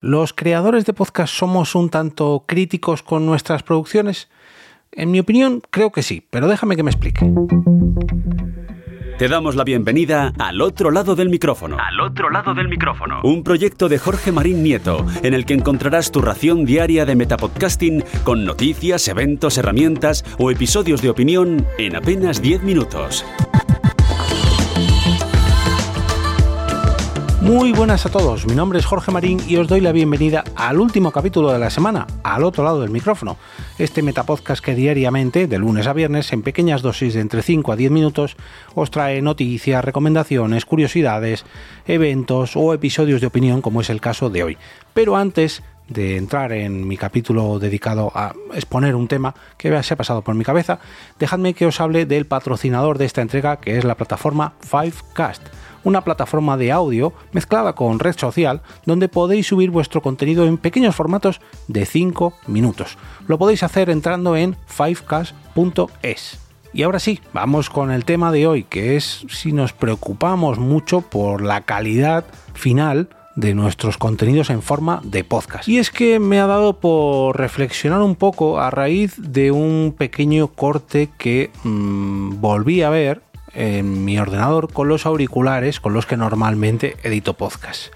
¿Los 0.00 0.32
creadores 0.32 0.86
de 0.86 0.92
podcast 0.92 1.34
somos 1.34 1.74
un 1.74 1.90
tanto 1.90 2.44
críticos 2.46 3.02
con 3.02 3.26
nuestras 3.26 3.64
producciones? 3.64 4.28
En 4.92 5.10
mi 5.10 5.18
opinión, 5.18 5.60
creo 5.70 5.90
que 5.90 6.04
sí, 6.04 6.24
pero 6.30 6.46
déjame 6.46 6.76
que 6.76 6.84
me 6.84 6.90
explique. 6.92 7.28
Te 9.18 9.26
damos 9.26 9.56
la 9.56 9.64
bienvenida 9.64 10.32
al 10.38 10.60
otro 10.60 10.92
lado 10.92 11.16
del 11.16 11.28
micrófono. 11.28 11.78
Al 11.80 11.98
otro 11.98 12.30
lado 12.30 12.54
del 12.54 12.68
micrófono. 12.68 13.20
Un 13.24 13.42
proyecto 13.42 13.88
de 13.88 13.98
Jorge 13.98 14.30
Marín 14.30 14.62
Nieto, 14.62 15.04
en 15.24 15.34
el 15.34 15.44
que 15.44 15.54
encontrarás 15.54 16.12
tu 16.12 16.20
ración 16.20 16.64
diaria 16.64 17.04
de 17.04 17.16
metapodcasting 17.16 18.04
con 18.22 18.44
noticias, 18.44 19.08
eventos, 19.08 19.58
herramientas 19.58 20.24
o 20.38 20.52
episodios 20.52 21.02
de 21.02 21.10
opinión 21.10 21.66
en 21.76 21.96
apenas 21.96 22.40
10 22.40 22.62
minutos. 22.62 23.24
Muy 27.48 27.72
buenas 27.72 28.04
a 28.04 28.10
todos, 28.10 28.46
mi 28.46 28.54
nombre 28.54 28.78
es 28.78 28.84
Jorge 28.84 29.10
Marín 29.10 29.40
y 29.48 29.56
os 29.56 29.68
doy 29.68 29.80
la 29.80 29.90
bienvenida 29.90 30.44
al 30.54 30.78
último 30.78 31.12
capítulo 31.12 31.50
de 31.50 31.58
la 31.58 31.70
semana, 31.70 32.06
al 32.22 32.44
otro 32.44 32.62
lado 32.62 32.82
del 32.82 32.90
micrófono. 32.90 33.38
Este 33.78 34.02
metapodcast 34.02 34.62
que 34.62 34.74
diariamente, 34.74 35.46
de 35.46 35.58
lunes 35.58 35.86
a 35.86 35.94
viernes, 35.94 36.30
en 36.34 36.42
pequeñas 36.42 36.82
dosis 36.82 37.14
de 37.14 37.20
entre 37.20 37.40
5 37.40 37.72
a 37.72 37.76
10 37.76 37.90
minutos, 37.90 38.36
os 38.74 38.90
trae 38.90 39.22
noticias, 39.22 39.82
recomendaciones, 39.82 40.66
curiosidades, 40.66 41.46
eventos 41.86 42.54
o 42.54 42.74
episodios 42.74 43.22
de 43.22 43.28
opinión 43.28 43.62
como 43.62 43.80
es 43.80 43.88
el 43.88 44.02
caso 44.02 44.28
de 44.28 44.42
hoy. 44.42 44.58
Pero 44.92 45.16
antes 45.16 45.62
de 45.88 46.18
entrar 46.18 46.52
en 46.52 46.86
mi 46.86 46.98
capítulo 46.98 47.58
dedicado 47.58 48.12
a 48.14 48.34
exponer 48.52 48.94
un 48.94 49.08
tema 49.08 49.34
que 49.56 49.82
se 49.82 49.94
ha 49.94 49.96
pasado 49.96 50.20
por 50.20 50.34
mi 50.34 50.44
cabeza, 50.44 50.80
dejadme 51.18 51.54
que 51.54 51.64
os 51.64 51.80
hable 51.80 52.04
del 52.04 52.26
patrocinador 52.26 52.98
de 52.98 53.06
esta 53.06 53.22
entrega 53.22 53.56
que 53.56 53.78
es 53.78 53.84
la 53.84 53.94
plataforma 53.94 54.52
Fivecast 54.60 55.48
una 55.84 56.02
plataforma 56.02 56.56
de 56.56 56.72
audio 56.72 57.12
mezclada 57.32 57.74
con 57.74 57.98
red 57.98 58.16
social 58.16 58.62
donde 58.86 59.08
podéis 59.08 59.46
subir 59.46 59.70
vuestro 59.70 60.02
contenido 60.02 60.46
en 60.46 60.58
pequeños 60.58 60.94
formatos 60.94 61.40
de 61.66 61.86
5 61.86 62.34
minutos. 62.46 62.98
Lo 63.26 63.38
podéis 63.38 63.62
hacer 63.62 63.90
entrando 63.90 64.36
en 64.36 64.56
fivecast.es. 64.66 66.38
Y 66.72 66.82
ahora 66.82 66.98
sí, 66.98 67.20
vamos 67.32 67.70
con 67.70 67.90
el 67.90 68.04
tema 68.04 68.30
de 68.30 68.46
hoy, 68.46 68.64
que 68.64 68.96
es 68.96 69.24
si 69.30 69.52
nos 69.52 69.72
preocupamos 69.72 70.58
mucho 70.58 71.00
por 71.00 71.42
la 71.42 71.62
calidad 71.62 72.24
final 72.54 73.08
de 73.38 73.54
nuestros 73.54 73.98
contenidos 73.98 74.50
en 74.50 74.62
forma 74.62 75.00
de 75.04 75.22
podcast. 75.22 75.68
Y 75.68 75.78
es 75.78 75.90
que 75.90 76.18
me 76.18 76.40
ha 76.40 76.46
dado 76.46 76.80
por 76.80 77.38
reflexionar 77.38 78.00
un 78.00 78.16
poco 78.16 78.58
a 78.58 78.70
raíz 78.70 79.14
de 79.16 79.52
un 79.52 79.94
pequeño 79.96 80.48
corte 80.48 81.08
que 81.16 81.52
mm, 81.62 82.40
volví 82.40 82.82
a 82.82 82.90
ver 82.90 83.22
en 83.58 84.04
mi 84.04 84.18
ordenador 84.20 84.72
con 84.72 84.86
los 84.86 85.04
auriculares 85.04 85.80
con 85.80 85.92
los 85.92 86.06
que 86.06 86.16
normalmente 86.16 86.96
edito 87.02 87.34
podcast. 87.34 87.92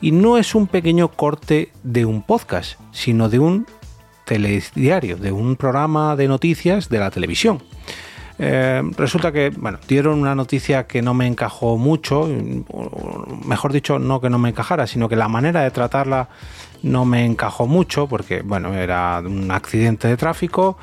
Y 0.00 0.10
no 0.10 0.36
es 0.36 0.56
un 0.56 0.66
pequeño 0.66 1.12
corte 1.12 1.70
de 1.84 2.04
un 2.04 2.22
podcast, 2.22 2.78
sino 2.90 3.28
de 3.28 3.38
un 3.38 3.66
telediario, 4.24 5.16
de 5.16 5.30
un 5.30 5.54
programa 5.54 6.16
de 6.16 6.26
noticias 6.26 6.88
de 6.88 6.98
la 6.98 7.10
televisión. 7.10 7.62
Eh, 8.38 8.82
resulta 8.98 9.30
que, 9.30 9.50
bueno, 9.50 9.78
dieron 9.86 10.18
una 10.18 10.34
noticia 10.34 10.88
que 10.88 11.00
no 11.00 11.14
me 11.14 11.28
encajó 11.28 11.78
mucho, 11.78 12.28
mejor 13.46 13.72
dicho, 13.72 14.00
no 14.00 14.20
que 14.20 14.28
no 14.28 14.38
me 14.38 14.50
encajara, 14.50 14.88
sino 14.88 15.08
que 15.08 15.16
la 15.16 15.28
manera 15.28 15.62
de 15.62 15.70
tratarla 15.70 16.28
no 16.82 17.04
me 17.04 17.24
encajó 17.24 17.66
mucho, 17.66 18.08
porque, 18.08 18.42
bueno, 18.42 18.74
era 18.74 19.22
un 19.24 19.50
accidente 19.52 20.08
de 20.08 20.16
tráfico 20.16 20.76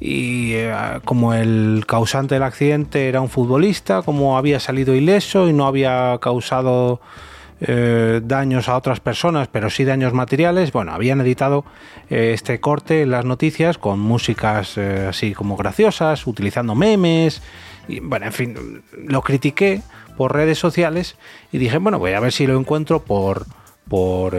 y 0.00 0.54
eh, 0.54 0.72
como 1.04 1.34
el 1.34 1.84
causante 1.86 2.34
del 2.34 2.42
accidente 2.42 3.08
era 3.08 3.20
un 3.20 3.28
futbolista, 3.28 4.00
como 4.02 4.38
había 4.38 4.58
salido 4.58 4.94
ileso 4.94 5.46
y 5.46 5.52
no 5.52 5.66
había 5.66 6.16
causado 6.22 7.02
eh, 7.60 8.22
daños 8.24 8.70
a 8.70 8.78
otras 8.78 8.98
personas, 9.00 9.48
pero 9.48 9.68
sí 9.68 9.84
daños 9.84 10.14
materiales. 10.14 10.72
Bueno, 10.72 10.92
habían 10.92 11.20
editado 11.20 11.66
eh, 12.08 12.32
este 12.32 12.60
corte 12.60 13.02
en 13.02 13.10
las 13.10 13.26
noticias 13.26 13.76
con 13.76 14.00
músicas 14.00 14.78
así 14.78 15.34
como 15.34 15.58
graciosas, 15.58 16.26
utilizando 16.26 16.74
memes. 16.74 17.42
Y, 17.86 18.00
bueno, 18.00 18.24
en 18.24 18.32
fin, 18.32 18.82
lo 19.06 19.20
critiqué 19.20 19.82
por 20.16 20.34
redes 20.34 20.58
sociales 20.58 21.16
y 21.52 21.58
dije, 21.58 21.76
bueno, 21.76 21.98
voy 21.98 22.12
a 22.12 22.20
ver 22.20 22.32
si 22.32 22.46
lo 22.46 22.58
encuentro 22.58 23.02
por, 23.02 23.44
por 23.86 24.34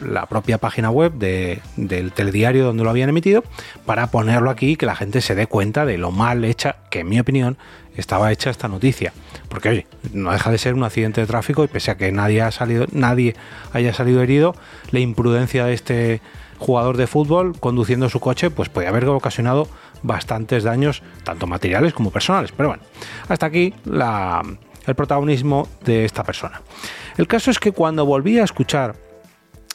la 0.00 0.26
propia 0.26 0.58
página 0.58 0.90
web 0.90 1.12
del 1.14 2.12
telediario 2.12 2.64
donde 2.64 2.84
lo 2.84 2.90
habían 2.90 3.08
emitido 3.08 3.44
para 3.86 4.08
ponerlo 4.08 4.50
aquí 4.50 4.72
y 4.72 4.76
que 4.76 4.86
la 4.86 4.96
gente 4.96 5.20
se 5.20 5.34
dé 5.34 5.46
cuenta 5.46 5.84
de 5.84 5.98
lo 5.98 6.10
mal 6.10 6.44
hecha, 6.44 6.76
que 6.90 7.00
en 7.00 7.08
mi 7.08 7.18
opinión 7.20 7.58
estaba 7.96 8.30
hecha 8.30 8.50
esta 8.50 8.68
noticia. 8.68 9.12
Porque 9.48 9.68
oye, 9.68 9.86
no 10.12 10.32
deja 10.32 10.50
de 10.50 10.58
ser 10.58 10.74
un 10.74 10.84
accidente 10.84 11.20
de 11.20 11.26
tráfico 11.26 11.64
y 11.64 11.68
pese 11.68 11.90
a 11.90 11.96
que 11.96 12.12
nadie, 12.12 12.42
ha 12.42 12.50
salido, 12.50 12.86
nadie 12.92 13.34
haya 13.72 13.92
salido 13.92 14.22
herido, 14.22 14.54
la 14.90 15.00
imprudencia 15.00 15.64
de 15.64 15.74
este 15.74 16.20
jugador 16.58 16.96
de 16.96 17.06
fútbol 17.06 17.58
conduciendo 17.58 18.08
su 18.08 18.20
coche 18.20 18.50
pues 18.50 18.68
puede 18.68 18.88
haber 18.88 19.04
ocasionado 19.06 19.68
bastantes 20.02 20.64
daños, 20.64 21.02
tanto 21.24 21.46
materiales 21.46 21.92
como 21.92 22.10
personales. 22.10 22.52
Pero 22.56 22.70
bueno, 22.70 22.82
hasta 23.28 23.46
aquí 23.46 23.74
el 24.86 24.94
protagonismo 24.94 25.68
de 25.84 26.04
esta 26.04 26.22
persona. 26.24 26.62
El 27.16 27.26
caso 27.26 27.50
es 27.50 27.58
que 27.58 27.72
cuando 27.72 28.06
volví 28.06 28.38
a 28.38 28.44
escuchar 28.44 28.94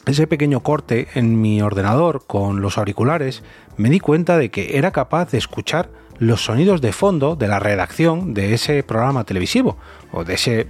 ese 0.06 0.26
pequeño 0.26 0.60
corte 0.60 1.08
en 1.14 1.40
mi 1.40 1.62
ordenador 1.62 2.24
con 2.26 2.60
los 2.60 2.78
auriculares, 2.78 3.42
me 3.76 3.90
di 3.90 4.00
cuenta 4.00 4.36
de 4.38 4.50
que 4.50 4.76
era 4.76 4.90
capaz 4.90 5.30
de 5.30 5.38
escuchar 5.38 5.88
los 6.18 6.44
sonidos 6.44 6.80
de 6.80 6.92
fondo 6.92 7.36
de 7.36 7.48
la 7.48 7.58
redacción 7.58 8.34
de 8.34 8.54
ese 8.54 8.82
programa 8.82 9.24
televisivo 9.24 9.76
o 10.12 10.24
de, 10.24 10.34
ese, 10.34 10.66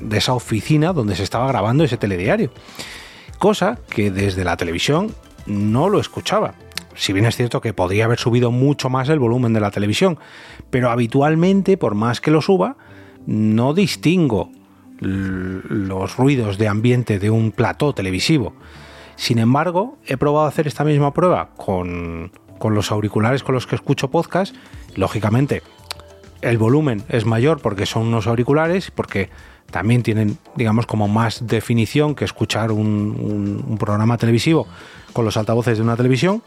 de 0.00 0.18
esa 0.18 0.34
oficina 0.34 0.92
donde 0.92 1.16
se 1.16 1.22
estaba 1.22 1.46
grabando 1.46 1.84
ese 1.84 1.96
telediario. 1.96 2.50
Cosa 3.38 3.78
que 3.88 4.10
desde 4.10 4.44
la 4.44 4.56
televisión 4.56 5.14
no 5.46 5.88
lo 5.88 5.98
escuchaba. 5.98 6.54
Si 6.94 7.12
bien 7.12 7.24
es 7.24 7.36
cierto 7.36 7.60
que 7.60 7.72
podría 7.72 8.04
haber 8.04 8.18
subido 8.18 8.50
mucho 8.50 8.90
más 8.90 9.08
el 9.08 9.18
volumen 9.18 9.54
de 9.54 9.60
la 9.60 9.70
televisión, 9.70 10.18
pero 10.70 10.90
habitualmente, 10.90 11.76
por 11.78 11.94
más 11.94 12.20
que 12.20 12.30
lo 12.30 12.42
suba, 12.42 12.76
no 13.26 13.72
distingo 13.72 14.50
los 15.02 16.16
ruidos 16.16 16.58
de 16.58 16.68
ambiente 16.68 17.18
de 17.18 17.30
un 17.30 17.52
plató 17.52 17.94
televisivo. 17.94 18.54
Sin 19.16 19.38
embargo, 19.38 19.98
he 20.06 20.16
probado 20.16 20.46
hacer 20.46 20.66
esta 20.66 20.84
misma 20.84 21.12
prueba 21.12 21.50
con, 21.56 22.32
con 22.58 22.74
los 22.74 22.90
auriculares 22.90 23.42
con 23.42 23.54
los 23.54 23.66
que 23.66 23.74
escucho 23.74 24.10
podcast 24.10 24.54
Lógicamente, 24.94 25.62
el 26.42 26.58
volumen 26.58 27.02
es 27.08 27.24
mayor 27.24 27.60
porque 27.60 27.86
son 27.86 28.08
unos 28.08 28.26
auriculares, 28.26 28.90
porque 28.90 29.30
también 29.70 30.02
tienen, 30.02 30.38
digamos, 30.54 30.86
como 30.86 31.08
más 31.08 31.46
definición 31.46 32.14
que 32.14 32.24
escuchar 32.24 32.72
un, 32.72 33.76
programa 33.78 34.18
televisivo 34.18 34.66
con 35.12 35.24
los 35.24 35.36
altavoces 35.36 35.78
de 35.78 35.84
una 35.84 35.96
televisión. 35.96 36.42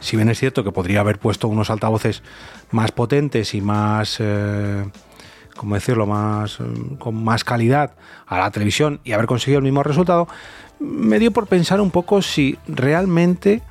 Si 0.00 0.16
bien 0.16 0.28
es 0.28 0.38
cierto 0.38 0.62
que 0.62 0.70
podría 0.70 1.00
haber 1.00 1.18
puesto 1.18 1.48
unos 1.48 1.70
altavoces 1.70 2.22
más 2.70 2.92
potentes 2.92 3.54
y 3.54 3.60
más, 3.60 4.18
eh, 4.20 4.84
¿cómo 5.58 5.74
decirlo?, 5.74 6.06
más, 6.06 6.56
con 6.98 7.22
más 7.22 7.44
calidad 7.44 7.92
a 8.26 8.38
la 8.38 8.50
televisión 8.50 9.00
y 9.04 9.12
haber 9.12 9.26
conseguido 9.26 9.58
el 9.58 9.64
mismo 9.64 9.82
resultado, 9.82 10.26
me 10.80 11.18
dio 11.18 11.30
por 11.30 11.46
pensar 11.46 11.82
un 11.82 11.90
poco 11.90 12.22
si 12.22 12.56
realmente 12.66 13.62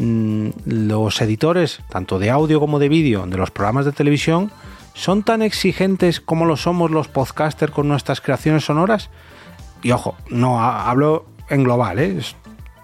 Mm, 0.00 0.48
los 0.64 1.20
editores, 1.20 1.80
tanto 1.90 2.18
de 2.18 2.30
audio 2.30 2.58
como 2.58 2.78
de 2.78 2.88
vídeo, 2.88 3.26
de 3.26 3.36
los 3.36 3.50
programas 3.50 3.84
de 3.84 3.92
televisión, 3.92 4.50
son 4.94 5.22
tan 5.22 5.42
exigentes 5.42 6.22
como 6.22 6.46
lo 6.46 6.56
somos 6.56 6.90
los 6.90 7.08
podcasters 7.08 7.70
con 7.70 7.86
nuestras 7.86 8.22
creaciones 8.22 8.64
sonoras? 8.64 9.10
Y 9.82 9.90
ojo, 9.90 10.16
no 10.30 10.62
hablo 10.62 11.26
en 11.50 11.64
global, 11.64 11.98
¿eh? 11.98 12.18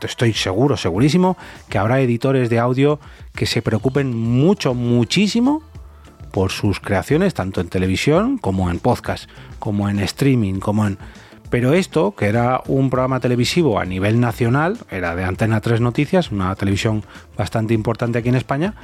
estoy 0.03 0.34
seguro, 0.34 0.77
segurísimo, 0.77 1.38
que 1.71 1.78
habrá 1.78 2.00
editores 2.00 2.50
de 2.50 2.59
audio 2.59 3.00
que 3.34 3.47
se 3.47 3.62
preocupen 3.62 4.15
mucho, 4.15 4.75
muchísimo 4.75 5.62
por 6.37 6.53
sus 6.53 6.81
creaciones, 6.81 7.33
tanto 7.33 7.63
en 7.63 7.69
televisión 7.71 8.37
como 8.37 8.71
en 8.71 8.79
podcast, 8.79 9.31
como 9.59 9.89
en 9.89 10.01
streaming, 10.01 10.61
como 10.61 10.87
en 10.87 10.99
pero 11.49 11.73
esto, 11.73 12.15
que 12.15 12.27
era 12.27 12.61
un 12.67 12.91
programa 12.91 13.21
televisivo 13.21 13.81
a 13.81 13.87
nivel 13.87 14.21
nacional, 14.21 14.77
era 14.91 15.17
de 15.17 15.25
Antena 15.25 15.62
3 15.62 15.81
Noticias, 15.81 16.31
una 16.31 16.55
televisión 16.55 17.05
bastante 17.38 17.73
importante 17.73 18.19
aquí 18.19 18.29
en 18.29 18.35
España, 18.35 18.75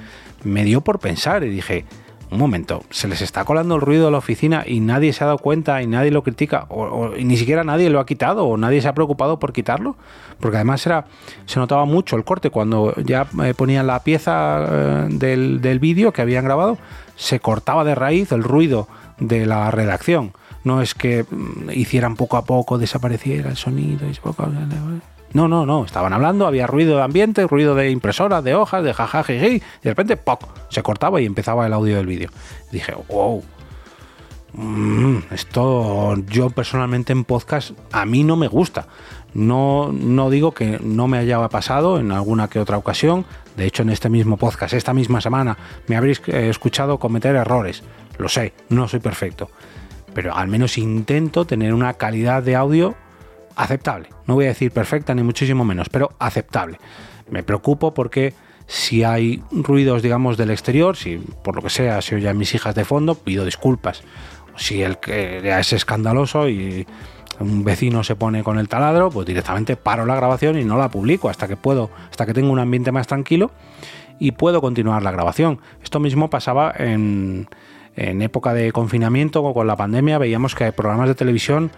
me 0.45 0.65
dio 0.65 0.81
por 0.81 0.99
pensar 0.99 1.45
y 1.45 1.51
dije, 1.51 1.85
un 2.33 2.39
momento, 2.39 2.83
se 2.91 3.09
les 3.09 3.21
está 3.21 3.45
colando 3.45 3.77
el 3.77 3.81
ruido 3.81 4.07
de 4.07 4.11
la 4.11 4.19
oficina 4.19 4.65
y 4.67 4.81
nadie 4.81 5.13
se 5.13 5.23
ha 5.23 5.27
dado 5.27 5.39
cuenta 5.39 5.83
y 5.83 5.87
nadie 5.87 6.11
lo 6.11 6.23
critica, 6.23 6.67
o, 6.69 7.11
ni 7.11 7.37
siquiera 7.37 7.63
nadie 7.63 7.91
lo 7.91 8.01
ha 8.01 8.07
quitado, 8.07 8.47
o 8.47 8.57
nadie 8.57 8.81
se 8.81 8.89
ha 8.89 8.95
preocupado 8.95 9.39
por 9.39 9.53
quitarlo, 9.53 9.97
porque 10.41 10.57
además 10.57 10.85
era, 10.87 11.05
se 11.47 11.61
notaba 11.61 11.85
mucho 11.85 12.17
el 12.17 12.25
corte 12.25 12.51
cuando 12.51 12.95
ya 12.97 13.27
eh, 13.45 13.55
ponían 13.55 13.87
la 13.87 14.01
pieza 14.01 14.67
eh, 14.69 15.07
del, 15.11 15.61
del 15.61 15.79
vídeo 15.79 16.13
que 16.13 16.23
habían 16.23 16.45
grabado, 16.45 16.79
se 17.17 17.41
cortaba 17.41 17.85
de 17.85 17.95
raíz 17.95 18.33
el 18.33 18.43
ruido 18.43 18.89
de 19.19 19.47
la 19.47 19.71
redacción 19.71 20.33
no 20.65 20.81
es 20.81 20.95
que 20.95 21.25
mm, 21.29 21.71
hicieran 21.73 22.17
poco 22.17 22.37
a 22.37 22.45
poco, 22.45 22.79
desapareciera 22.79 23.51
el 23.51 23.57
sonido. 23.57 24.09
Y 24.09 24.15
poco... 24.15 24.47
No, 25.35 25.49
no, 25.49 25.65
no, 25.65 25.85
estaban 25.85 26.13
hablando, 26.13 26.47
había 26.47 26.67
ruido 26.67 26.97
de 26.97 27.03
ambiente, 27.03 27.47
ruido 27.47 27.75
de 27.75 27.91
impresora, 27.91 28.43
de 28.43 28.55
hojas, 28.55 28.85
de 28.85 28.93
jajaja, 28.93 29.33
y 29.33 29.39
de 29.39 29.63
repente 29.83 30.17
¡poc! 30.17 30.47
se 30.69 30.83
cortaba 30.83 31.21
y 31.21 31.27
empezaba 31.27 31.67
el 31.67 31.73
audio 31.73 31.97
del 31.97 32.07
vídeo. 32.07 32.31
Dije, 32.71 32.95
wow, 33.09 33.43
mm, 34.53 35.17
esto 35.31 36.17
yo 36.27 36.51
personalmente 36.51 37.13
en 37.13 37.25
podcast 37.25 37.73
a 37.93 38.05
mí 38.05 38.25
no 38.25 38.37
me 38.37 38.49
gusta. 38.49 38.87
No, 39.35 39.91
no 39.93 40.29
digo 40.29 40.53
que 40.53 40.79
no 40.83 41.09
me 41.09 41.17
haya 41.17 41.49
pasado 41.49 41.99
en 41.99 42.13
alguna 42.13 42.49
que 42.49 42.59
otra 42.59 42.77
ocasión. 42.77 43.25
De 43.57 43.65
hecho, 43.65 43.83
en 43.83 43.89
este 43.89 44.11
mismo 44.11 44.37
podcast, 44.37 44.75
esta 44.75 44.93
misma 44.93 45.23
semana, 45.23 45.57
me 45.87 45.97
habréis 45.97 46.21
eh, 46.27 46.51
escuchado 46.51 46.99
cometer 46.99 47.35
errores. 47.37 47.83
Lo 48.19 48.29
sé, 48.29 48.53
no 48.69 48.89
soy 48.89 49.01
perfecto. 49.01 49.51
Pero 50.13 50.37
al 50.37 50.49
menos 50.49 50.77
intento 50.77 51.47
tener 51.47 51.73
una 51.73 51.95
calidad 51.95 52.43
de 52.43 52.57
audio 52.57 52.95
aceptable. 53.57 54.09
No 54.27 54.35
voy 54.35 54.47
a 54.47 54.49
decir 54.49 54.71
perfecta 54.71 55.15
ni 55.15 55.23
muchísimo 55.23 55.65
menos, 55.65 55.89
pero 55.89 56.13
aceptable. 56.19 56.79
Me 57.31 57.43
preocupo 57.43 57.95
porque 57.95 58.35
si 58.67 59.05
hay 59.05 59.43
ruidos, 59.51 60.03
digamos, 60.03 60.37
del 60.37 60.51
exterior, 60.51 60.97
si 60.97 61.17
por 61.17 61.57
lo 61.57 61.63
que 61.63 61.71
sea 61.71 62.01
se 62.03 62.17
oyen 62.17 62.39
mis 62.39 62.55
hijas 62.55 62.75
de 62.75 62.85
fondo, 62.85 63.15
pido 63.15 63.45
disculpas. 63.45 64.03
Si 64.57 64.83
el 64.83 64.99
que 64.99 65.41
ya 65.43 65.59
es 65.61 65.73
escandaloso 65.73 66.49
y 66.49 66.87
un 67.41 67.65
vecino 67.65 68.05
se 68.05 68.17
pone 68.17 68.43
con 68.43 68.59
el 68.59 68.69
taladro, 68.69 69.11
pues 69.11 69.27
directamente 69.27 69.77
paro 69.77 70.07
la 70.07 70.15
grabación 70.15 70.59
y 70.59 70.65
no 70.65 70.79
la 70.79 70.91
publico 70.91 71.29
hasta 71.29 71.49
que 71.49 71.57
puedo, 71.57 71.91
hasta 72.11 72.27
que 72.27 72.35
tengo 72.35 72.53
un 72.53 72.59
ambiente 72.59 72.93
más 72.93 73.07
tranquilo 73.07 73.51
y 74.19 74.33
puedo 74.33 74.61
continuar 74.61 75.03
la 75.03 75.11
grabación. 75.11 75.61
Esto 75.83 75.99
mismo 75.99 76.31
pasaba 76.31 76.73
en, 76.77 77.49
en 77.97 78.23
época 78.23 78.55
de 78.55 78.73
confinamiento 78.73 79.43
o 79.43 79.55
con 79.55 79.67
la 79.67 79.77
pandemia, 79.77 80.19
veíamos 80.19 80.55
que 80.55 80.71
programas 80.73 81.09
de 81.09 81.15
televisión 81.15 81.71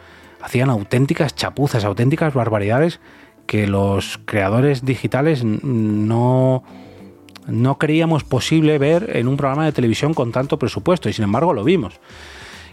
hacían 0.45 0.69
auténticas 0.69 1.35
chapuzas, 1.35 1.85
auténticas 1.85 2.35
barbaridades 2.35 3.01
que 3.47 3.67
los 3.67 4.21
creadores 4.27 4.85
digitales 4.85 5.43
no, 5.43 6.63
no 7.47 7.79
creíamos 7.79 8.25
posible 8.25 8.79
ver 8.79 9.17
en 9.17 9.27
un 9.27 9.39
programa 9.39 9.65
de 9.65 9.73
televisión 9.73 10.13
con 10.13 10.33
tanto 10.33 10.59
presupuesto 10.59 11.09
y 11.09 11.15
sin 11.15 11.25
embargo 11.25 11.55
lo 11.55 11.65
vimos. 11.65 11.99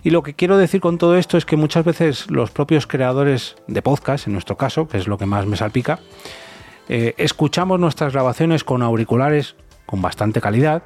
Y 0.03 0.09
lo 0.09 0.21
que 0.21 0.33
quiero 0.33 0.57
decir 0.57 0.81
con 0.81 0.97
todo 0.97 1.15
esto 1.15 1.37
es 1.37 1.45
que 1.45 1.55
muchas 1.55 1.85
veces 1.85 2.29
los 2.29 2.51
propios 2.51 2.87
creadores 2.87 3.55
de 3.67 3.81
podcast, 3.81 4.27
en 4.27 4.33
nuestro 4.33 4.57
caso, 4.57 4.89
que 4.89 4.97
es 4.97 5.07
lo 5.07 5.17
que 5.17 5.25
más 5.25 5.45
me 5.45 5.55
salpica, 5.55 5.99
eh, 6.89 7.13
escuchamos 7.17 7.79
nuestras 7.79 8.11
grabaciones 8.11 8.65
con 8.65 8.81
auriculares 8.81 9.55
con 9.85 10.01
bastante 10.01 10.41
calidad, 10.41 10.83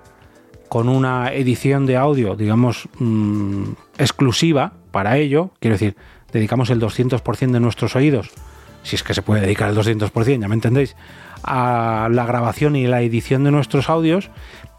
con 0.70 0.88
una 0.88 1.34
edición 1.34 1.88
de 1.88 1.98
audio, 1.98 2.36
digamos, 2.36 2.90
mm, 3.00 3.72
exclusiva 3.98 4.74
para 4.92 5.18
ello, 5.18 5.50
quiero 5.60 5.76
decir, 5.76 5.96
dedicamos 6.32 6.70
el 6.70 6.82
200% 6.82 7.52
de 7.52 7.60
nuestros 7.60 7.96
oídos, 7.96 8.32
si 8.84 8.96
es 8.96 9.04
que 9.04 9.14
se 9.14 9.22
puede 9.22 9.42
dedicar 9.42 9.70
el 9.70 9.78
200%, 9.78 10.42
ya 10.42 10.48
me 10.48 10.56
entendéis, 10.56 10.96
a 11.44 12.08
la 12.12 12.26
grabación 12.26 12.76
y 12.76 12.88
la 12.88 13.02
edición 13.02 13.44
de 13.44 13.52
nuestros 13.52 13.90
audios, 13.90 14.30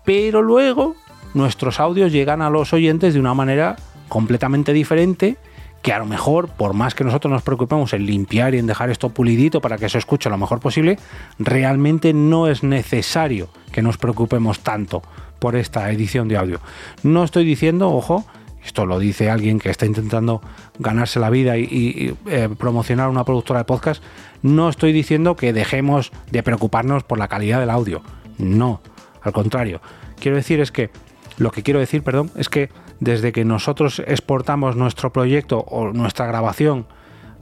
pero 0.04 0.42
luego 0.42 0.96
nuestros 1.34 1.80
audios 1.80 2.12
llegan 2.12 2.42
a 2.42 2.50
los 2.50 2.72
oyentes 2.72 3.14
de 3.14 3.20
una 3.20 3.34
manera 3.34 3.76
completamente 4.08 4.72
diferente 4.72 5.36
que 5.82 5.92
a 5.92 5.98
lo 6.00 6.06
mejor, 6.06 6.48
por 6.48 6.72
más 6.72 6.96
que 6.96 7.04
nosotros 7.04 7.30
nos 7.30 7.42
preocupemos 7.42 7.92
en 7.92 8.06
limpiar 8.06 8.54
y 8.54 8.58
en 8.58 8.66
dejar 8.66 8.90
esto 8.90 9.10
pulidito 9.10 9.60
para 9.60 9.78
que 9.78 9.88
se 9.88 9.98
escuche 9.98 10.28
lo 10.28 10.36
mejor 10.36 10.58
posible, 10.58 10.98
realmente 11.38 12.12
no 12.12 12.48
es 12.48 12.64
necesario 12.64 13.48
que 13.70 13.82
nos 13.82 13.96
preocupemos 13.96 14.60
tanto 14.60 15.02
por 15.38 15.54
esta 15.54 15.90
edición 15.92 16.26
de 16.26 16.38
audio. 16.38 16.60
No 17.04 17.22
estoy 17.22 17.44
diciendo, 17.44 17.92
ojo, 17.92 18.24
esto 18.66 18.84
lo 18.84 18.98
dice 18.98 19.30
alguien 19.30 19.58
que 19.58 19.70
está 19.70 19.86
intentando 19.86 20.42
ganarse 20.78 21.20
la 21.20 21.30
vida 21.30 21.56
y, 21.56 22.14
eh, 22.26 22.48
promocionar 22.58 23.08
una 23.08 23.24
productora 23.24 23.60
de 23.60 23.64
podcast, 23.64 24.02
no 24.42 24.68
estoy 24.68 24.92
diciendo 24.92 25.36
que 25.36 25.52
dejemos 25.52 26.12
de 26.30 26.42
preocuparnos 26.42 27.04
por 27.04 27.18
la 27.18 27.28
calidad 27.28 27.60
del 27.60 27.70
audio. 27.70 28.02
No, 28.38 28.80
al 29.22 29.32
contrario. 29.32 29.80
Quiero 30.20 30.36
decir 30.36 30.60
es 30.60 30.72
que, 30.72 30.90
lo 31.38 31.50
que 31.50 31.62
quiero 31.62 31.80
decir, 31.80 32.02
perdón, 32.02 32.30
es 32.36 32.48
que 32.48 32.70
desde 33.00 33.32
que 33.32 33.44
nosotros 33.44 34.02
exportamos 34.06 34.76
nuestro 34.76 35.12
proyecto 35.12 35.58
o 35.60 35.92
nuestra 35.92 36.26
grabación, 36.26 36.86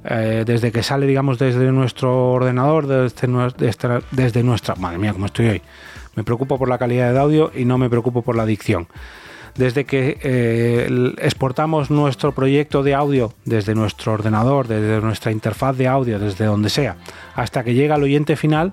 eh, 0.05 0.45
desde 0.45 0.71
que 0.71 0.83
sale, 0.83 1.07
digamos, 1.07 1.39
desde 1.39 1.73
nuestro 1.73 2.33
ordenador, 2.33 2.87
desde, 2.87 3.27
desde, 4.11 4.43
nuestra... 4.43 4.75
Madre 4.75 4.99
mía, 4.99 5.13
cómo 5.13 5.27
estoy 5.27 5.47
hoy. 5.47 5.63
Me 6.15 6.25
preocupo 6.25 6.59
por 6.59 6.69
la 6.69 6.79
calidad 6.79 7.13
de 7.13 7.19
audio 7.19 7.51
y 7.55 7.65
no 7.65 7.79
me 7.79 7.89
preocupo 7.89 8.23
por 8.23 8.37
la 8.37 8.45
dicción. 8.45 8.87
Desde 9.57 9.85
que 9.85 10.19
eh, 10.23 11.15
exportamos 11.19 11.91
nuestro 11.91 12.33
proyecto 12.33 12.83
de 12.83 12.95
audio 12.95 13.33
desde 13.45 13.75
nuestro 13.75 14.13
ordenador, 14.13 14.67
desde 14.67 15.01
nuestra 15.01 15.31
interfaz 15.31 15.77
de 15.77 15.87
audio, 15.87 16.19
desde 16.19 16.45
donde 16.45 16.71
sea, 16.71 16.97
hasta 17.35 17.63
que 17.63 17.75
llega 17.75 17.95
al 17.95 18.03
oyente 18.03 18.35
final, 18.35 18.73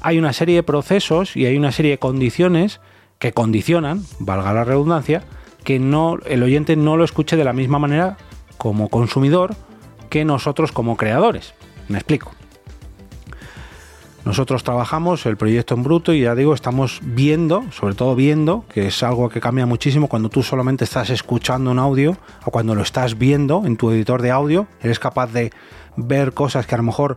hay 0.00 0.18
una 0.18 0.32
serie 0.32 0.56
de 0.56 0.62
procesos 0.62 1.36
y 1.36 1.46
hay 1.46 1.56
una 1.56 1.72
serie 1.72 1.92
de 1.92 1.98
condiciones 1.98 2.80
que 3.18 3.32
condicionan, 3.32 4.04
valga 4.18 4.52
la 4.52 4.64
redundancia, 4.64 5.24
que 5.64 5.78
no, 5.78 6.18
el 6.26 6.42
oyente 6.42 6.76
no 6.76 6.96
lo 6.96 7.04
escuche 7.04 7.36
de 7.36 7.44
la 7.44 7.52
misma 7.52 7.78
manera 7.78 8.16
como 8.56 8.88
consumidor 8.88 9.54
que 10.08 10.24
nosotros 10.24 10.72
como 10.72 10.96
creadores. 10.96 11.54
Me 11.88 11.98
explico. 11.98 12.32
Nosotros 14.24 14.64
trabajamos 14.64 15.24
el 15.24 15.36
proyecto 15.36 15.74
en 15.74 15.82
bruto 15.82 16.12
y 16.12 16.20
ya 16.20 16.34
digo, 16.34 16.52
estamos 16.52 17.00
viendo, 17.02 17.64
sobre 17.72 17.94
todo 17.94 18.14
viendo, 18.14 18.64
que 18.72 18.88
es 18.88 19.02
algo 19.02 19.30
que 19.30 19.40
cambia 19.40 19.64
muchísimo 19.64 20.08
cuando 20.08 20.28
tú 20.28 20.42
solamente 20.42 20.84
estás 20.84 21.08
escuchando 21.10 21.70
un 21.70 21.78
audio 21.78 22.18
o 22.44 22.50
cuando 22.50 22.74
lo 22.74 22.82
estás 22.82 23.16
viendo 23.16 23.62
en 23.64 23.76
tu 23.76 23.90
editor 23.90 24.20
de 24.20 24.30
audio, 24.30 24.66
eres 24.82 24.98
capaz 24.98 25.32
de 25.32 25.52
ver 25.96 26.34
cosas 26.34 26.66
que 26.66 26.74
a 26.74 26.78
lo 26.78 26.84
mejor 26.84 27.16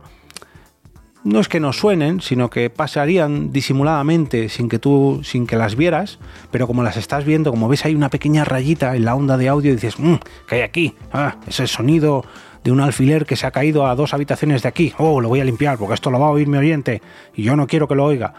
no 1.24 1.40
es 1.40 1.48
que 1.48 1.58
no 1.58 1.72
suenen, 1.72 2.20
sino 2.20 2.50
que 2.50 2.68
pasarían 2.68 3.50
disimuladamente 3.50 4.48
sin 4.50 4.68
que 4.68 4.78
tú, 4.78 5.20
sin 5.24 5.46
que 5.46 5.56
las 5.56 5.74
vieras, 5.74 6.18
pero 6.50 6.66
como 6.66 6.82
las 6.82 6.96
estás 6.96 7.24
viendo, 7.24 7.50
como 7.50 7.68
ves 7.68 7.84
hay 7.84 7.94
una 7.94 8.10
pequeña 8.10 8.44
rayita 8.44 8.94
en 8.94 9.06
la 9.06 9.14
onda 9.14 9.38
de 9.38 9.48
audio 9.48 9.72
y 9.72 9.74
dices, 9.74 9.98
mmm, 9.98 10.16
¿qué 10.46 10.56
hay 10.56 10.60
aquí? 10.62 10.94
Ah, 11.12 11.36
ese 11.46 11.66
sonido 11.66 12.24
de 12.64 12.72
un 12.72 12.80
alfiler 12.80 13.26
que 13.26 13.36
se 13.36 13.46
ha 13.46 13.50
caído 13.50 13.86
a 13.86 13.94
dos 13.94 14.14
habitaciones 14.14 14.62
de 14.62 14.68
aquí. 14.70 14.92
Oh, 14.98 15.20
lo 15.20 15.28
voy 15.28 15.40
a 15.40 15.44
limpiar 15.44 15.78
porque 15.78 15.94
esto 15.94 16.10
lo 16.10 16.18
va 16.18 16.26
a 16.26 16.30
oír 16.30 16.48
mi 16.48 16.56
oyente 16.56 17.02
y 17.34 17.42
yo 17.42 17.54
no 17.56 17.66
quiero 17.66 17.86
que 17.86 17.94
lo 17.94 18.04
oiga. 18.06 18.32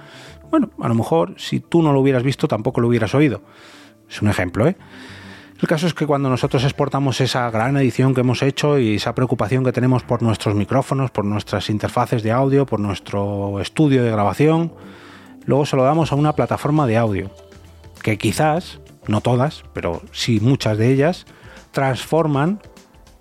Bueno, 0.49 0.71
a 0.81 0.87
lo 0.87 0.95
mejor 0.95 1.35
si 1.37 1.59
tú 1.59 1.83
no 1.83 1.93
lo 1.93 2.01
hubieras 2.01 2.23
visto 2.23 2.47
tampoco 2.47 2.81
lo 2.81 2.87
hubieras 2.87 3.13
oído. 3.13 3.41
Es 4.09 4.21
un 4.21 4.29
ejemplo, 4.29 4.67
¿eh? 4.67 4.75
El 5.61 5.69
caso 5.69 5.87
es 5.87 5.93
que 5.93 6.05
cuando 6.05 6.29
nosotros 6.29 6.63
exportamos 6.65 7.21
esa 7.21 7.49
gran 7.49 7.77
edición 7.77 8.13
que 8.13 8.21
hemos 8.21 8.41
hecho 8.41 8.77
y 8.77 8.95
esa 8.95 9.15
preocupación 9.15 9.63
que 9.63 9.71
tenemos 9.71 10.03
por 10.03 10.21
nuestros 10.21 10.53
micrófonos, 10.53 11.11
por 11.11 11.23
nuestras 11.23 11.69
interfaces 11.69 12.23
de 12.23 12.31
audio, 12.31 12.65
por 12.65 12.79
nuestro 12.81 13.61
estudio 13.61 14.03
de 14.03 14.11
grabación, 14.11 14.73
luego 15.45 15.65
se 15.65 15.77
lo 15.77 15.83
damos 15.83 16.11
a 16.11 16.15
una 16.15 16.33
plataforma 16.33 16.85
de 16.87 16.97
audio, 16.97 17.31
que 18.03 18.17
quizás, 18.17 18.81
no 19.07 19.21
todas, 19.21 19.63
pero 19.71 20.01
sí 20.11 20.39
muchas 20.41 20.77
de 20.77 20.91
ellas, 20.91 21.25
transforman 21.71 22.59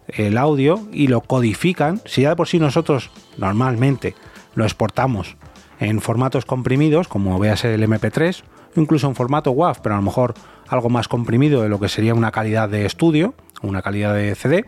el 0.08 0.38
audio 0.38 0.86
y 0.92 1.08
lo 1.08 1.20
codifican. 1.20 2.00
Si 2.04 2.22
ya 2.22 2.30
de 2.30 2.36
por 2.36 2.48
sí 2.48 2.58
nosotros 2.58 3.10
normalmente 3.36 4.14
lo 4.54 4.64
exportamos 4.64 5.36
en 5.80 6.00
formatos 6.00 6.44
comprimidos, 6.44 7.08
como 7.08 7.38
veas 7.38 7.64
el 7.64 7.82
MP3, 7.82 8.42
incluso 8.76 9.08
en 9.08 9.14
formato 9.14 9.50
WAV, 9.50 9.80
pero 9.82 9.94
a 9.94 9.98
lo 9.98 10.04
mejor 10.04 10.34
algo 10.68 10.88
más 10.88 11.08
comprimido 11.08 11.62
de 11.62 11.68
lo 11.68 11.80
que 11.80 11.88
sería 11.88 12.14
una 12.14 12.30
calidad 12.30 12.68
de 12.68 12.86
estudio, 12.86 13.34
una 13.62 13.82
calidad 13.82 14.14
de 14.14 14.34
CD. 14.34 14.64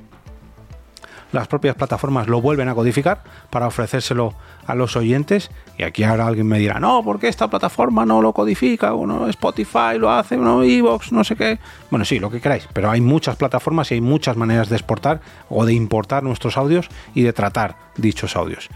Las 1.32 1.48
propias 1.48 1.74
plataformas 1.74 2.28
lo 2.28 2.40
vuelven 2.40 2.68
a 2.68 2.74
codificar 2.74 3.22
para 3.50 3.66
ofrecérselo 3.66 4.34
a 4.66 4.74
los 4.74 4.96
oyentes. 4.96 5.50
Y 5.76 5.82
aquí 5.82 6.04
ahora 6.04 6.26
alguien 6.26 6.46
me 6.46 6.58
dirá, 6.58 6.78
no, 6.80 7.02
porque 7.02 7.28
esta 7.28 7.48
plataforma 7.48 8.06
no 8.06 8.22
lo 8.22 8.32
codifica, 8.32 8.94
uno 8.94 9.28
Spotify 9.28 9.98
lo 9.98 10.10
hace, 10.10 10.36
uno 10.36 10.62
Evox, 10.62 11.12
no 11.12 11.24
sé 11.24 11.36
qué. 11.36 11.58
Bueno, 11.90 12.04
sí, 12.04 12.18
lo 12.18 12.30
que 12.30 12.40
queráis, 12.40 12.68
pero 12.72 12.90
hay 12.90 13.00
muchas 13.00 13.36
plataformas 13.36 13.90
y 13.90 13.94
hay 13.94 14.00
muchas 14.00 14.36
maneras 14.36 14.68
de 14.68 14.76
exportar 14.76 15.20
o 15.48 15.64
de 15.64 15.74
importar 15.74 16.22
nuestros 16.22 16.56
audios 16.56 16.88
y 17.14 17.22
de 17.22 17.32
tratar 17.32 17.76
dichos 17.96 18.36
audios. 18.36 18.68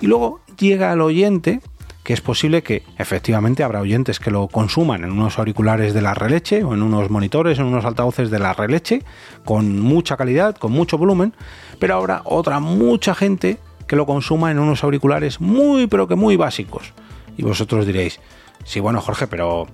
Y 0.00 0.06
luego 0.06 0.40
llega 0.58 0.92
al 0.92 1.00
oyente 1.00 1.60
que 2.06 2.12
es 2.12 2.20
posible 2.20 2.62
que 2.62 2.84
efectivamente 2.98 3.64
habrá 3.64 3.80
oyentes 3.80 4.20
que 4.20 4.30
lo 4.30 4.46
consuman 4.46 5.02
en 5.02 5.10
unos 5.10 5.40
auriculares 5.40 5.92
de 5.92 6.02
la 6.02 6.14
releche 6.14 6.62
o 6.62 6.72
en 6.72 6.82
unos 6.82 7.10
monitores, 7.10 7.58
en 7.58 7.64
unos 7.64 7.84
altavoces 7.84 8.30
de 8.30 8.38
la 8.38 8.52
releche, 8.52 9.02
con 9.44 9.80
mucha 9.80 10.16
calidad, 10.16 10.54
con 10.54 10.70
mucho 10.70 10.98
volumen, 10.98 11.34
pero 11.80 11.96
habrá 11.96 12.22
otra 12.24 12.60
mucha 12.60 13.12
gente 13.16 13.58
que 13.88 13.96
lo 13.96 14.06
consuma 14.06 14.52
en 14.52 14.60
unos 14.60 14.84
auriculares 14.84 15.40
muy 15.40 15.88
pero 15.88 16.06
que 16.06 16.14
muy 16.14 16.36
básicos. 16.36 16.92
Y 17.36 17.42
vosotros 17.42 17.84
diréis, 17.84 18.20
sí, 18.62 18.78
bueno 18.78 19.00
Jorge, 19.00 19.26
pero 19.26 19.66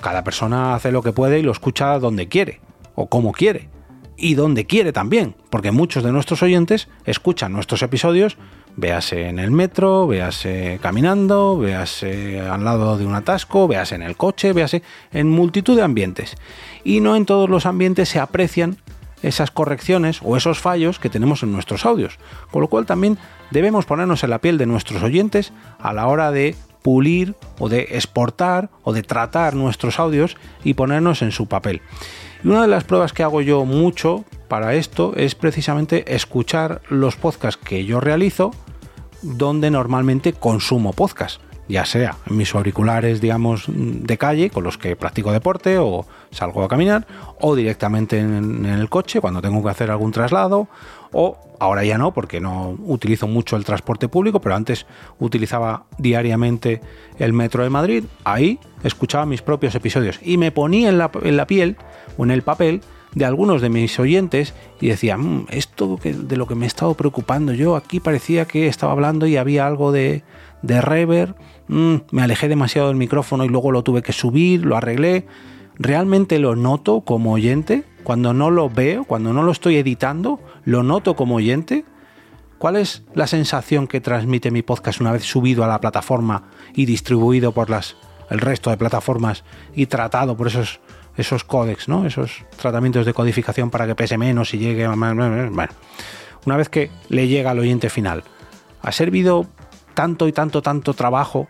cada 0.00 0.24
persona 0.24 0.74
hace 0.74 0.90
lo 0.90 1.02
que 1.02 1.12
puede 1.12 1.38
y 1.38 1.42
lo 1.42 1.52
escucha 1.52 1.96
donde 2.00 2.26
quiere 2.26 2.60
o 2.96 3.08
como 3.08 3.30
quiere 3.30 3.68
y 4.16 4.34
donde 4.34 4.66
quiere 4.66 4.92
también, 4.92 5.36
porque 5.48 5.70
muchos 5.70 6.02
de 6.02 6.10
nuestros 6.10 6.42
oyentes 6.42 6.88
escuchan 7.04 7.52
nuestros 7.52 7.82
episodios 7.82 8.36
Véase 8.78 9.26
en 9.26 9.40
el 9.40 9.50
metro, 9.50 10.06
véase 10.06 10.78
caminando, 10.80 11.58
véase 11.58 12.38
al 12.38 12.62
lado 12.62 12.96
de 12.96 13.04
un 13.06 13.16
atasco, 13.16 13.66
véase 13.66 13.96
en 13.96 14.02
el 14.02 14.16
coche, 14.16 14.52
véase 14.52 14.84
en 15.10 15.28
multitud 15.28 15.74
de 15.74 15.82
ambientes. 15.82 16.36
Y 16.84 17.00
no 17.00 17.16
en 17.16 17.26
todos 17.26 17.50
los 17.50 17.66
ambientes 17.66 18.08
se 18.08 18.20
aprecian 18.20 18.76
esas 19.20 19.50
correcciones 19.50 20.20
o 20.22 20.36
esos 20.36 20.60
fallos 20.60 21.00
que 21.00 21.10
tenemos 21.10 21.42
en 21.42 21.50
nuestros 21.50 21.84
audios. 21.84 22.20
Con 22.52 22.62
lo 22.62 22.68
cual 22.68 22.86
también 22.86 23.18
debemos 23.50 23.84
ponernos 23.84 24.22
en 24.22 24.30
la 24.30 24.38
piel 24.38 24.58
de 24.58 24.66
nuestros 24.66 25.02
oyentes 25.02 25.52
a 25.80 25.92
la 25.92 26.06
hora 26.06 26.30
de 26.30 26.54
pulir 26.80 27.34
o 27.58 27.68
de 27.68 27.80
exportar 27.90 28.70
o 28.84 28.92
de 28.92 29.02
tratar 29.02 29.54
nuestros 29.54 29.98
audios 29.98 30.36
y 30.62 30.74
ponernos 30.74 31.22
en 31.22 31.32
su 31.32 31.46
papel. 31.46 31.82
Y 32.44 32.48
una 32.48 32.62
de 32.62 32.68
las 32.68 32.84
pruebas 32.84 33.12
que 33.12 33.22
hago 33.22 33.40
yo 33.40 33.64
mucho 33.64 34.24
para 34.48 34.74
esto 34.74 35.14
es 35.16 35.34
precisamente 35.34 36.14
escuchar 36.14 36.80
los 36.88 37.16
podcasts 37.16 37.60
que 37.62 37.84
yo 37.84 38.00
realizo 38.00 38.52
donde 39.22 39.70
normalmente 39.70 40.32
consumo 40.32 40.92
podcast 40.92 41.40
ya 41.68 41.84
sea 41.84 42.16
en 42.26 42.36
mis 42.36 42.54
auriculares, 42.54 43.20
digamos, 43.20 43.64
de 43.68 44.18
calle, 44.18 44.50
con 44.50 44.64
los 44.64 44.78
que 44.78 44.96
practico 44.96 45.32
deporte 45.32 45.78
o 45.78 46.06
salgo 46.30 46.64
a 46.64 46.68
caminar, 46.68 47.06
o 47.40 47.54
directamente 47.54 48.18
en, 48.18 48.64
el 48.64 48.88
coche 48.88 49.20
cuando 49.20 49.42
tengo 49.42 49.62
que 49.62 49.70
hacer 49.70 49.90
algún 49.90 50.10
traslado, 50.10 50.68
o 51.12 51.38
ahora 51.60 51.84
ya 51.84 51.98
no, 51.98 52.12
porque 52.12 52.40
no 52.40 52.76
utilizo 52.86 53.26
mucho 53.26 53.56
el 53.56 53.64
transporte 53.64 54.08
público, 54.08 54.40
pero 54.40 54.54
antes 54.54 54.86
utilizaba 55.18 55.84
diariamente 55.98 56.80
el 57.18 57.32
metro 57.32 57.62
de 57.62 57.70
Madrid, 57.70 58.04
ahí 58.24 58.58
escuchaba 58.82 59.26
mis 59.26 59.42
propios 59.42 59.74
episodios 59.74 60.20
y 60.22 60.38
me 60.38 60.52
ponía 60.52 60.88
en 60.88 60.98
la, 60.98 61.10
en 61.22 61.36
la 61.36 61.46
piel 61.46 61.76
o 62.16 62.24
en 62.24 62.30
el 62.30 62.42
papel 62.42 62.80
de 63.14 63.24
algunos 63.24 63.62
de 63.62 63.68
mis 63.70 63.98
oyentes 63.98 64.54
y 64.80 64.88
decía, 64.88 65.16
mm, 65.16 65.46
esto 65.50 65.98
de 66.02 66.36
lo 66.36 66.46
que 66.46 66.54
me 66.54 66.66
he 66.66 66.68
estado 66.68 66.94
preocupando 66.94 67.52
yo, 67.52 67.76
aquí 67.76 68.00
parecía 68.00 68.44
que 68.44 68.66
estaba 68.66 68.92
hablando 68.92 69.26
y 69.26 69.36
había 69.36 69.66
algo 69.66 69.92
de, 69.92 70.22
de 70.62 70.80
reverb, 70.80 71.34
mm, 71.68 71.96
me 72.10 72.22
alejé 72.22 72.48
demasiado 72.48 72.88
del 72.88 72.96
micrófono 72.96 73.44
y 73.44 73.48
luego 73.48 73.72
lo 73.72 73.82
tuve 73.82 74.02
que 74.02 74.12
subir, 74.12 74.64
lo 74.64 74.76
arreglé. 74.76 75.26
¿Realmente 75.76 76.38
lo 76.40 76.56
noto 76.56 77.02
como 77.02 77.32
oyente? 77.32 77.84
Cuando 78.02 78.34
no 78.34 78.50
lo 78.50 78.68
veo, 78.68 79.04
cuando 79.04 79.32
no 79.32 79.42
lo 79.42 79.52
estoy 79.52 79.76
editando, 79.76 80.40
¿lo 80.64 80.82
noto 80.82 81.14
como 81.14 81.36
oyente? 81.36 81.84
¿Cuál 82.58 82.74
es 82.74 83.04
la 83.14 83.28
sensación 83.28 83.86
que 83.86 84.00
transmite 84.00 84.50
mi 84.50 84.62
podcast 84.62 85.00
una 85.00 85.12
vez 85.12 85.22
subido 85.22 85.62
a 85.62 85.68
la 85.68 85.80
plataforma 85.80 86.50
y 86.74 86.86
distribuido 86.86 87.52
por 87.52 87.70
las, 87.70 87.96
el 88.30 88.40
resto 88.40 88.70
de 88.70 88.76
plataformas 88.76 89.44
y 89.76 89.86
tratado 89.86 90.36
por 90.36 90.48
esos, 90.48 90.80
esos 91.18 91.44
códex, 91.44 91.88
¿no? 91.88 92.06
esos 92.06 92.44
tratamientos 92.56 93.04
de 93.04 93.12
codificación 93.12 93.70
para 93.70 93.86
que 93.86 93.94
pese 93.94 94.16
menos 94.16 94.54
y 94.54 94.58
llegue 94.58 94.88
más? 94.88 95.14
Bueno, 95.14 95.72
una 96.46 96.56
vez 96.56 96.70
que 96.70 96.90
le 97.08 97.28
llega 97.28 97.50
al 97.50 97.58
oyente 97.58 97.90
final, 97.90 98.24
¿ha 98.80 98.92
servido 98.92 99.46
tanto 99.98 100.28
y 100.28 100.32
tanto, 100.32 100.62
tanto 100.62 100.94
trabajo 100.94 101.48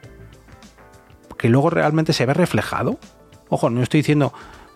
que 1.38 1.48
luego 1.50 1.68
realmente 1.68 2.14
se 2.14 2.24
ve 2.24 2.32
reflejado. 2.32 2.98
Ojo, 3.50 3.68
no 3.68 3.82
estoy 3.82 4.00
diciendo 4.00 4.32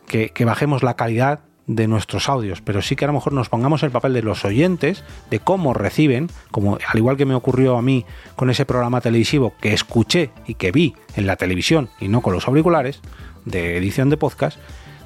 que, 0.06 0.30
bajemos 0.44 0.82
la 0.82 0.94
calidad 0.94 1.40
de 1.66 1.86
nuestros 1.86 2.28
audios, 2.28 2.60
pero 2.60 2.82
sí 2.82 2.96
que 2.96 3.04
a 3.04 3.08
lo 3.08 3.14
mejor 3.14 3.32
nos 3.32 3.48
pongamos 3.48 3.82
el 3.82 3.90
papel 3.90 4.12
de 4.12 4.20
los 4.20 4.44
oyentes, 4.44 5.04
de 5.30 5.38
cómo 5.38 5.72
reciben, 5.72 6.28
como 6.50 6.76
al 6.86 6.98
igual 6.98 7.16
que 7.16 7.24
me 7.24 7.34
ocurrió 7.34 7.78
a 7.78 7.82
mí 7.82 8.04
con 8.36 8.50
ese 8.50 8.66
programa 8.66 9.00
televisivo 9.00 9.54
que 9.58 9.72
escuché 9.72 10.32
y 10.46 10.54
que 10.54 10.70
vi 10.70 10.94
en 11.16 11.26
la 11.26 11.36
televisión 11.36 11.88
y 11.98 12.08
no 12.08 12.20
con 12.20 12.34
los 12.34 12.48
auriculares 12.48 13.00
de 13.44 13.76
edición 13.76 14.10
de 14.10 14.16
podcast, 14.16 14.58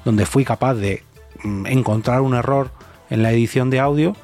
donde 0.05 0.25
fui 0.25 0.45
capaz 0.45 0.75
de 0.75 1.03
mm, 1.43 1.65
encontrar 1.67 2.21
un 2.21 2.33
error 2.33 2.71
en 3.09 3.23
la 3.23 3.31
edición 3.31 3.69
de 3.69 3.79
audio 3.79 4.15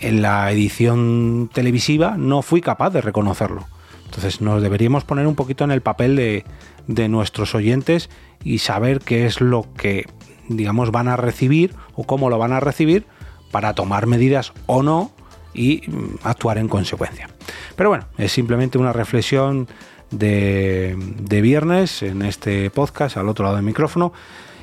en 0.00 0.22
la 0.22 0.50
edición 0.50 1.50
televisiva 1.52 2.16
no 2.18 2.42
fui 2.42 2.60
capaz 2.60 2.90
de 2.90 3.00
reconocerlo. 3.00 3.66
Entonces 4.04 4.40
nos 4.40 4.62
deberíamos 4.62 5.04
poner 5.04 5.26
un 5.26 5.34
poquito 5.34 5.64
en 5.64 5.70
el 5.70 5.80
papel 5.80 6.16
de, 6.16 6.44
de 6.86 7.08
nuestros 7.08 7.54
oyentes 7.54 8.10
y 8.44 8.58
saber 8.58 9.00
qué 9.00 9.26
es 9.26 9.40
lo 9.40 9.66
que, 9.76 10.06
digamos, 10.48 10.90
van 10.90 11.08
a 11.08 11.16
recibir 11.16 11.74
o 11.94 12.04
cómo 12.04 12.30
lo 12.30 12.38
van 12.38 12.52
a 12.52 12.60
recibir 12.60 13.06
para 13.50 13.74
tomar 13.74 14.06
medidas 14.06 14.52
o 14.66 14.82
no 14.82 15.10
y 15.54 15.82
mm, 15.86 16.18
actuar 16.22 16.58
en 16.58 16.68
consecuencia. 16.68 17.28
Pero 17.76 17.88
bueno, 17.88 18.04
es 18.18 18.30
simplemente 18.32 18.78
una 18.78 18.92
reflexión 18.92 19.68
de, 20.10 20.96
de 21.18 21.40
viernes 21.40 22.02
en 22.02 22.22
este 22.22 22.70
podcast 22.70 23.16
al 23.16 23.28
otro 23.28 23.44
lado 23.44 23.56
del 23.56 23.64
micrófono 23.64 24.12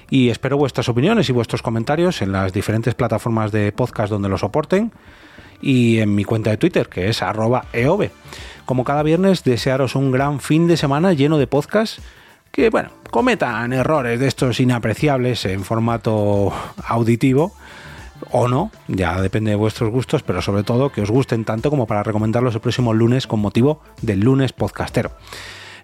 y 0.10 0.30
espero 0.30 0.58
vuestras 0.58 0.90
opiniones 0.90 1.30
y 1.30 1.32
vuestros 1.32 1.62
comentarios 1.62 2.22
en 2.22 2.34
las 2.34 2.52
diferentes 2.52 2.96
plataformas 2.96 3.52
de 3.52 3.72
podcast 3.72 4.12
donde 4.12 4.30
lo 4.30 4.38
soporten 4.38 4.92
y 5.62 6.00
en 6.00 6.14
mi 6.14 6.26
cuenta 6.26 6.50
de 6.50 6.58
Twitter, 6.58 6.90
que 6.90 7.08
es 7.08 7.22
arroba 7.22 7.66
eove. 7.72 8.12
Como 8.66 8.84
cada 8.84 9.04
viernes, 9.04 9.44
desearos 9.44 9.96
un 9.96 10.12
gran 10.12 10.40
fin 10.40 10.68
de 10.68 10.78
semana 10.78 11.14
lleno 11.14 11.38
de 11.38 11.48
podcasts 11.48 12.02
que, 12.52 12.70
bueno, 12.70 12.90
cometan 13.10 13.72
errores 13.72 14.20
de 14.20 14.28
estos 14.28 14.60
inapreciables 14.60 15.46
en 15.46 15.64
formato 15.64 16.52
auditivo 16.86 17.54
o 18.32 18.48
no, 18.48 18.72
ya 18.88 19.22
depende 19.22 19.52
de 19.52 19.58
vuestros 19.58 19.90
gustos, 19.90 20.24
pero 20.24 20.42
sobre 20.42 20.64
todo 20.64 20.92
que 20.92 21.02
os 21.02 21.12
gusten 21.12 21.46
tanto 21.46 21.70
como 21.70 21.88
para 21.88 22.04
recomendarlos 22.04 22.56
el 22.56 22.62
próximo 22.62 22.94
lunes 22.94 23.28
con 23.28 23.40
motivo 23.40 23.82
del 24.02 24.20
lunes 24.20 24.54
podcastero. 24.54 25.12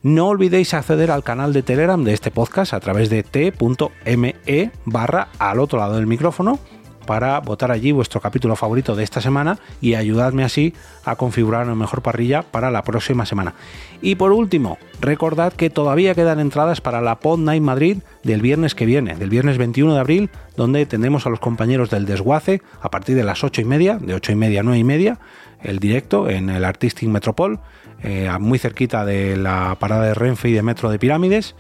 No 0.04 0.28
olvidéis 0.28 0.74
acceder 0.74 1.10
al 1.12 1.24
canal 1.24 1.54
de 1.54 1.64
Telegram 1.64 2.04
de 2.04 2.14
este 2.14 2.32
podcast 2.32 2.74
a 2.74 2.80
través 2.80 3.10
de 3.10 3.24
t.me 3.24 4.72
barra 4.86 5.30
al 5.40 5.60
otro 5.60 5.80
lado 5.80 5.96
del 5.96 6.08
micrófono 6.08 6.60
para 7.08 7.40
votar 7.40 7.72
allí 7.72 7.92
vuestro 7.92 8.22
capítulo 8.22 8.56
favorito 8.56 8.96
de 8.96 9.04
esta 9.04 9.22
semana 9.22 9.58
y 9.82 9.96
ayudadme 9.96 10.44
así 10.44 10.76
a 11.06 11.16
configurar 11.16 11.66
una 11.66 11.74
mejor 11.74 12.04
parrilla 12.04 12.44
para 12.44 12.70
la 12.70 12.84
próxima 12.84 13.26
semana. 13.26 13.56
Y 14.02 14.16
por 14.16 14.34
último, 14.34 14.78
recordad 15.00 15.54
que 15.54 15.72
todavía 15.72 16.14
quedan 16.14 16.40
entradas 16.40 16.82
para 16.82 17.02
la 17.02 17.20
Pod 17.20 17.40
Night 17.40 17.64
Madrid 17.64 17.98
del 18.24 18.42
viernes 18.42 18.76
que 18.76 18.86
viene, 18.86 19.16
del 19.16 19.30
viernes 19.30 19.58
21 19.58 19.96
de 19.96 20.00
abril, 20.00 20.30
donde 20.58 20.86
tendremos 20.86 21.26
a 21.26 21.30
los 21.30 21.40
compañeros 21.40 21.90
del 21.90 22.06
Desguace 22.06 22.62
a 22.82 22.92
partir 22.92 23.16
de 23.16 23.24
las 23.24 23.44
8 23.44 23.62
y 23.62 23.66
media, 23.66 23.98
de 23.98 24.16
8 24.16 24.34
y 24.34 24.36
media 24.36 24.60
a 24.60 24.64
9 24.64 24.80
y 24.80 24.84
media, 24.84 25.20
el 25.62 25.80
directo 25.80 26.30
en 26.30 26.50
el 26.50 26.66
Artistic 26.66 27.08
Metropol, 27.08 27.60
eh, 28.04 28.30
muy 28.40 28.60
cerquita 28.60 29.06
de 29.06 29.38
la 29.38 29.78
parada 29.80 30.06
de 30.06 30.14
Renfe 30.14 30.50
y 30.50 30.54
de 30.54 30.62
Metro 30.64 30.90
de 30.90 31.00
Pirámides. 31.00 31.56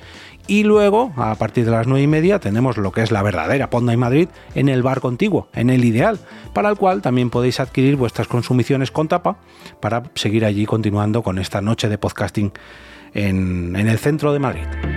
Y 0.47 0.63
luego, 0.63 1.11
a 1.17 1.35
partir 1.35 1.65
de 1.65 1.71
las 1.71 1.87
9 1.87 2.03
y 2.03 2.07
media, 2.07 2.39
tenemos 2.39 2.77
lo 2.77 2.91
que 2.91 3.01
es 3.01 3.11
la 3.11 3.21
verdadera 3.21 3.69
Ponda 3.69 3.93
y 3.93 3.97
Madrid 3.97 4.29
en 4.55 4.69
el 4.69 4.81
bar 4.81 4.99
contiguo, 4.99 5.49
en 5.53 5.69
el 5.69 5.83
ideal, 5.85 6.19
para 6.53 6.69
el 6.69 6.77
cual 6.77 7.01
también 7.01 7.29
podéis 7.29 7.59
adquirir 7.59 7.97
vuestras 7.97 8.27
consumiciones 8.27 8.91
con 8.91 9.07
tapa 9.07 9.37
para 9.79 10.03
seguir 10.15 10.45
allí 10.45 10.65
continuando 10.65 11.21
con 11.21 11.37
esta 11.37 11.61
noche 11.61 11.89
de 11.89 11.97
podcasting 11.97 12.51
en, 13.13 13.75
en 13.75 13.87
el 13.87 13.99
centro 13.99 14.31
de 14.31 14.39
Madrid. 14.39 14.96